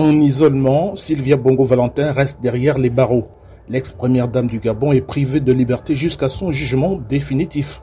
En 0.00 0.18
isolement, 0.18 0.96
Sylvia 0.96 1.36
Bongo-Valentin 1.36 2.12
reste 2.12 2.40
derrière 2.40 2.78
les 2.78 2.88
barreaux. 2.88 3.28
L'ex-première 3.68 4.28
dame 4.28 4.46
du 4.46 4.58
Gabon 4.58 4.92
est 4.92 5.02
privée 5.02 5.40
de 5.40 5.52
liberté 5.52 5.94
jusqu'à 5.94 6.30
son 6.30 6.50
jugement 6.50 6.98
définitif. 7.06 7.82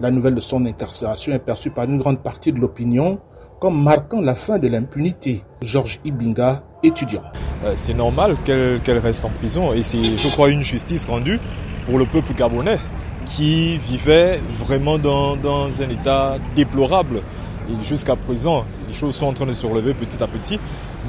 La 0.00 0.10
nouvelle 0.10 0.34
de 0.34 0.40
son 0.40 0.64
incarcération 0.64 1.34
est 1.34 1.38
perçue 1.38 1.68
par 1.68 1.84
une 1.84 1.98
grande 1.98 2.22
partie 2.22 2.50
de 2.50 2.58
l'opinion 2.58 3.18
comme 3.60 3.82
marquant 3.82 4.22
la 4.22 4.34
fin 4.34 4.58
de 4.58 4.68
l'impunité. 4.68 5.44
Georges 5.60 6.00
Ibinga, 6.02 6.62
étudiant. 6.82 7.24
Euh, 7.66 7.74
c'est 7.76 7.92
normal 7.92 8.36
qu'elle 8.46 8.98
reste 8.98 9.26
en 9.26 9.28
prison 9.28 9.74
et 9.74 9.82
c'est, 9.82 10.16
je 10.16 10.28
crois, 10.28 10.48
une 10.48 10.64
justice 10.64 11.04
rendue 11.04 11.38
pour 11.84 11.98
le 11.98 12.06
peuple 12.06 12.32
gabonais 12.32 12.78
qui 13.26 13.76
vivait 13.76 14.40
vraiment 14.58 14.96
dans, 14.96 15.36
un 15.36 15.90
état 15.90 16.38
déplorable. 16.56 17.20
Et 17.68 17.84
jusqu'à 17.84 18.16
présent, 18.16 18.64
les 18.88 18.94
choses 18.94 19.14
sont 19.14 19.26
en 19.26 19.34
train 19.34 19.44
de 19.44 19.52
se 19.52 19.66
relever 19.66 19.92
petit 19.92 20.22
à 20.22 20.26
petit. 20.26 20.58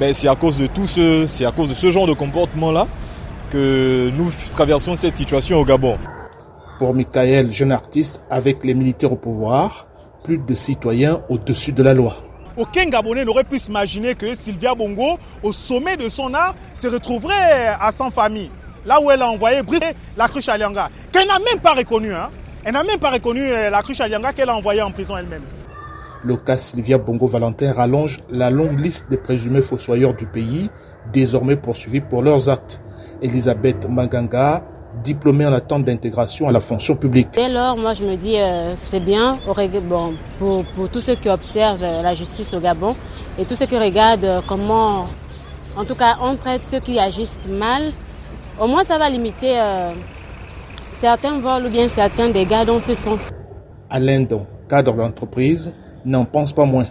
Mais 0.00 0.14
c'est 0.14 0.28
à 0.28 0.34
cause 0.34 0.58
de 0.58 0.66
tout 0.66 0.86
ce, 0.86 1.26
c'est 1.26 1.44
à 1.44 1.52
cause 1.52 1.68
de 1.68 1.74
ce 1.74 1.90
genre 1.90 2.06
de 2.06 2.14
comportement-là 2.14 2.86
que 3.50 4.10
nous 4.16 4.30
traversons 4.52 4.96
cette 4.96 5.16
situation 5.16 5.58
au 5.58 5.64
Gabon. 5.64 5.98
Pour 6.78 6.94
Michael, 6.94 7.52
jeune 7.52 7.72
artiste, 7.72 8.20
avec 8.30 8.64
les 8.64 8.74
militaires 8.74 9.12
au 9.12 9.16
pouvoir, 9.16 9.86
plus 10.24 10.38
de 10.38 10.54
citoyens 10.54 11.20
au-dessus 11.28 11.72
de 11.72 11.82
la 11.82 11.94
loi. 11.94 12.16
Aucun 12.56 12.86
Gabonais 12.86 13.24
n'aurait 13.24 13.44
pu 13.44 13.58
s'imaginer 13.58 14.14
que 14.14 14.34
Sylvia 14.34 14.74
Bongo, 14.74 15.18
au 15.42 15.52
sommet 15.52 15.96
de 15.96 16.08
son 16.08 16.32
art, 16.34 16.54
se 16.74 16.88
retrouverait 16.88 17.76
à 17.80 17.90
son 17.92 18.10
famille. 18.10 18.50
Là 18.84 19.00
où 19.00 19.10
elle 19.10 19.22
a 19.22 19.28
envoyé 19.28 19.62
briser 19.62 19.94
la 20.16 20.28
cruche 20.28 20.48
Alianga, 20.48 20.88
qu'elle 21.12 21.28
n'a 21.28 21.38
même 21.38 21.60
pas 21.60 21.74
reconnu. 21.74 22.12
Hein. 22.12 22.30
Elle 22.64 22.72
n'a 22.72 22.84
même 22.84 22.98
pas 22.98 23.10
reconnu 23.10 23.40
euh, 23.42 23.70
la 23.70 23.82
cruche 23.82 24.00
Alianga 24.00 24.32
qu'elle 24.32 24.48
a 24.48 24.54
envoyée 24.54 24.82
en 24.82 24.90
prison 24.90 25.16
elle-même. 25.16 25.42
Le 26.24 26.36
cas 26.36 26.56
Sylvia 26.56 26.98
Bongo-Valentin 26.98 27.72
rallonge 27.72 28.20
la 28.30 28.48
longue 28.48 28.78
liste 28.78 29.06
des 29.10 29.16
présumés 29.16 29.60
fossoyeurs 29.60 30.14
du 30.14 30.26
pays, 30.26 30.70
désormais 31.12 31.56
poursuivis 31.56 32.00
pour 32.00 32.22
leurs 32.22 32.48
actes. 32.48 32.80
Elisabeth 33.20 33.88
Maganga, 33.88 34.62
diplômée 35.02 35.46
en 35.46 35.52
attente 35.52 35.82
d'intégration 35.84 36.48
à 36.48 36.52
la 36.52 36.60
fonction 36.60 36.94
publique. 36.94 37.28
Dès 37.32 37.48
lors, 37.48 37.76
moi 37.76 37.94
je 37.94 38.04
me 38.04 38.14
dis 38.16 38.38
euh, 38.38 38.68
c'est 38.78 39.00
bien 39.00 39.36
bon, 39.88 40.12
pour, 40.38 40.64
pour, 40.64 40.88
tous 40.88 41.00
ceux 41.00 41.16
qui 41.16 41.28
observent 41.28 41.82
euh, 41.82 42.02
la 42.02 42.14
justice 42.14 42.54
au 42.54 42.60
Gabon 42.60 42.94
et 43.36 43.44
tous 43.44 43.56
ceux 43.56 43.66
qui 43.66 43.78
regardent 43.78 44.24
euh, 44.24 44.40
comment, 44.46 45.06
en 45.76 45.84
tout 45.84 45.96
cas, 45.96 46.18
on 46.22 46.36
traite 46.36 46.62
ceux 46.64 46.80
qui 46.80 47.00
agissent 47.00 47.48
mal. 47.50 47.90
Au 48.60 48.68
moins 48.68 48.84
ça 48.84 48.96
va 48.96 49.08
limiter 49.08 49.58
certains 51.00 51.40
vols 51.40 51.66
ou 51.66 51.70
bien 51.70 51.88
certains 51.88 52.28
dégâts 52.28 52.64
dans 52.64 52.78
ce 52.78 52.94
sens. 52.94 53.22
Alain 53.90 54.20
Don, 54.20 54.46
cadre 54.68 54.92
d'entreprise, 54.94 55.72
n'en 56.04 56.24
pense 56.24 56.52
pas 56.52 56.64
moins. 56.64 56.86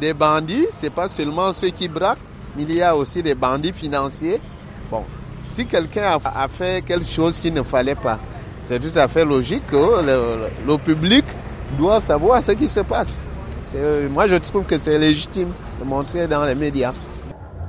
des 0.00 0.14
bandits, 0.14 0.66
c'est 0.70 0.92
pas 0.92 1.08
seulement 1.08 1.52
ceux 1.52 1.70
qui 1.70 1.88
braquent, 1.88 2.18
mais 2.56 2.64
il 2.64 2.74
y 2.74 2.82
a 2.82 2.94
aussi 2.96 3.22
des 3.22 3.34
bandits 3.34 3.72
financiers. 3.72 4.40
Bon, 4.90 5.02
si 5.46 5.66
quelqu'un 5.66 6.18
a, 6.24 6.48
fait 6.48 6.84
quelque 6.84 7.06
chose 7.06 7.40
qu'il 7.40 7.54
ne 7.54 7.62
fallait 7.62 7.94
pas, 7.94 8.18
c'est 8.62 8.78
tout 8.78 8.96
à 8.98 9.08
fait 9.08 9.24
logique 9.24 9.66
que 9.66 9.76
le, 10.66 10.76
public 10.76 11.24
doit 11.78 12.00
savoir 12.00 12.42
ce 12.42 12.52
qui 12.52 12.68
se 12.68 12.80
passe. 12.80 13.26
Moi, 14.10 14.26
je 14.26 14.36
trouve 14.36 14.64
que 14.64 14.78
c'est 14.78 14.98
légitime 14.98 15.48
de 15.80 15.84
montrer 15.84 16.26
dans 16.26 16.44
les 16.44 16.54
médias. 16.54 16.92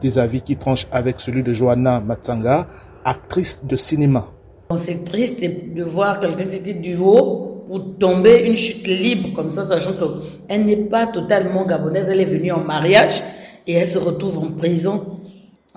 Des 0.02 0.18
avis 0.18 0.42
qui 0.42 0.56
tranchent 0.56 0.88
avec 0.92 1.20
celui 1.20 1.44
de 1.44 1.52
Johanna 1.52 2.00
Matsanga, 2.00 2.68
actrice 3.04 3.64
de 3.66 3.76
cinéma. 3.76 4.26
C'est 4.78 5.04
triste 5.04 5.42
de 5.42 5.84
voir 5.84 6.20
quelqu'un 6.20 6.46
qui 6.46 6.56
était 6.56 6.74
du 6.74 6.96
haut 6.98 7.59
pour 7.70 8.00
tomber 8.00 8.48
une 8.48 8.56
chute 8.58 8.88
libre 8.88 9.32
comme 9.36 9.52
ça, 9.52 9.64
sachant 9.64 9.92
qu'elle 9.94 10.66
n'est 10.66 10.86
pas 10.90 11.06
totalement 11.06 11.68
gabonaise, 11.68 12.10
elle 12.10 12.20
est 12.20 12.26
venue 12.26 12.52
en 12.52 12.64
mariage 12.64 13.22
et 13.68 13.74
elle 13.74 13.88
se 13.88 14.00
retrouve 14.00 14.40
en 14.40 14.52
prison 14.54 15.20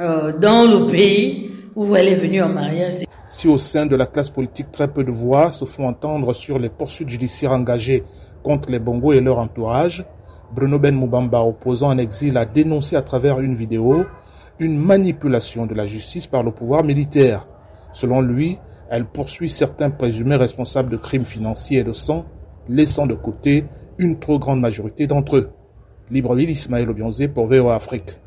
euh, 0.01 0.33
dans 0.39 0.65
le 0.65 0.91
pays 0.91 1.51
où 1.77 1.95
elle 1.95 2.09
est 2.09 2.15
venue 2.15 2.41
en 2.41 2.49
mariage. 2.49 2.95
Si 3.27 3.47
au 3.47 3.59
sein 3.59 3.85
de 3.85 3.95
la 3.95 4.07
classe 4.07 4.31
politique, 4.31 4.73
très 4.73 4.89
peu 4.89 5.05
de 5.05 5.11
voix 5.11 5.51
se 5.51 5.67
font 5.67 5.87
entendre 5.87 6.33
sur 6.33 6.59
les 6.59 6.71
poursuites 6.71 7.11
judiciaires 7.11 7.53
engagées 7.53 8.05
contre 8.43 8.71
les 8.71 8.79
Bongo 8.79 9.13
et 9.13 9.21
leur 9.21 9.39
entourage, 9.39 10.03
Bruno 10.55 10.79
Ben 10.79 10.95
Moubamba, 10.95 11.43
opposant 11.43 11.91
en 11.91 11.99
exil, 11.99 12.39
a 12.39 12.47
dénoncé 12.47 12.97
à 12.97 13.03
travers 13.03 13.39
une 13.41 13.55
vidéo 13.55 14.07
une 14.59 14.79
manipulation 14.79 15.67
de 15.67 15.75
la 15.75 15.87
justice 15.87 16.27
par 16.27 16.43
le 16.43 16.53
pouvoir 16.53 16.85
militaire. 16.85 17.47
Selon 17.93 18.23
lui, 18.23 18.57
elle 18.93 19.07
poursuit 19.07 19.49
certains 19.49 19.89
présumés 19.89 20.37
responsables 20.37 20.91
de 20.91 20.99
crimes 20.99 21.25
financiers 21.25 21.79
et 21.79 21.83
de 21.83 21.95
sang, 21.95 22.27
laissant 22.69 23.07
de 23.07 23.15
côté 23.15 23.65
une 23.97 24.19
trop 24.19 24.39
grande 24.39 24.61
majorité 24.61 25.07
d'entre 25.07 25.39
eux. 25.39 25.51
Libreville 26.11 26.51
Ismaël 26.51 26.91
Obionzé 26.91 27.27
pour 27.27 27.47
VOA 27.47 27.75
Afrique. 27.75 28.19